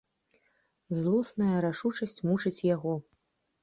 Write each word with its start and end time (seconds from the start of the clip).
Злосная 1.01 1.57
рашучасць 1.69 2.19
мучыць 2.33 2.57
яго. 2.75 3.01